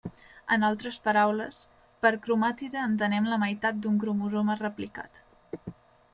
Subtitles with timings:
[0.53, 1.59] En altres paraules,
[2.05, 5.23] per cromàtide entenem la meitat d'un cromosoma replicat.